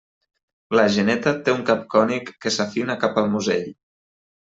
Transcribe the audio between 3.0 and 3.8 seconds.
cap al musell.